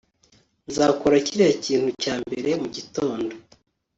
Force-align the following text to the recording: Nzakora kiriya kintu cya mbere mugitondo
Nzakora 0.67 1.15
kiriya 1.25 1.53
kintu 1.65 1.89
cya 2.03 2.15
mbere 2.23 2.49
mugitondo 2.61 3.31